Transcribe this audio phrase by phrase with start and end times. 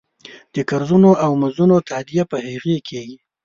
[0.53, 3.17] د قرضونو او مزدونو تادیه په هغې کېږي.